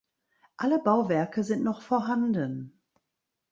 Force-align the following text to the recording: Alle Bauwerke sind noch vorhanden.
Alle 0.57 0.79
Bauwerke 0.79 1.43
sind 1.43 1.63
noch 1.63 1.83
vorhanden. 1.83 2.75